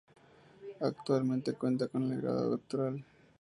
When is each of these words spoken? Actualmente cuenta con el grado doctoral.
Actualmente 0.79 1.53
cuenta 1.53 1.87
con 1.87 2.11
el 2.11 2.19
grado 2.21 2.49
doctoral. 2.49 3.05